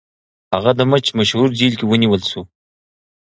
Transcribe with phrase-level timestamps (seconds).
[0.53, 2.41] هغه د مچ مشهور جیل کې ونیول شو.